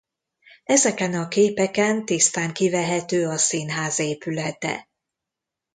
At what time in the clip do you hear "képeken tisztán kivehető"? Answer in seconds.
1.27-3.27